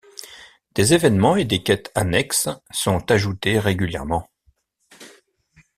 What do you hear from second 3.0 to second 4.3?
ajoutés régulièrement.